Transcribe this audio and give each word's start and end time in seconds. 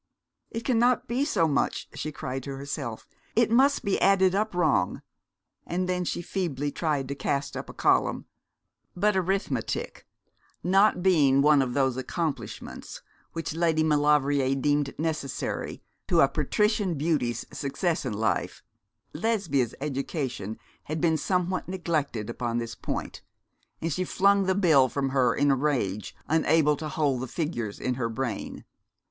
'It 0.49 0.61
cannot 0.65 1.07
be 1.07 1.23
so 1.23 1.47
much,' 1.47 1.87
she 1.93 2.11
cried 2.11 2.41
to 2.41 2.55
herself. 2.55 3.05
'It 3.35 3.51
must 3.51 3.85
be 3.85 4.01
added 4.01 4.33
up 4.33 4.55
wrong;' 4.55 5.03
and 5.67 5.87
then 5.87 6.03
she 6.03 6.23
feebly 6.23 6.71
tried 6.71 7.07
to 7.07 7.13
cast 7.13 7.55
up 7.55 7.69
a 7.69 7.73
column; 7.75 8.25
but 8.95 9.15
arithmetic 9.15 10.07
not 10.63 11.03
being 11.03 11.43
one 11.43 11.61
of 11.61 11.75
those 11.75 11.97
accomplishments 11.97 13.03
which 13.33 13.53
Lady 13.53 13.83
Maulevrier 13.83 14.55
deemed 14.55 14.91
necessary 14.97 15.83
to 16.07 16.21
a 16.21 16.27
patrician 16.27 16.95
beauty's 16.97 17.45
success 17.55 18.03
in 18.03 18.13
life, 18.13 18.63
Lesbia's 19.13 19.75
education 19.79 20.57
had 20.85 20.99
been 20.99 21.15
somewhat 21.15 21.67
neglected 21.69 22.27
upon 22.27 22.57
this 22.57 22.73
point, 22.73 23.21
and 23.79 23.93
she 23.93 24.03
flung 24.03 24.45
the 24.45 24.55
bill 24.55 24.89
from 24.89 25.09
her 25.09 25.35
in 25.35 25.51
a 25.51 25.55
rage, 25.55 26.15
unable 26.27 26.75
to 26.75 26.89
hold 26.89 27.21
the 27.21 27.27
figures 27.27 27.79
in 27.79 27.93
her 27.93 28.09
brain. 28.09 28.65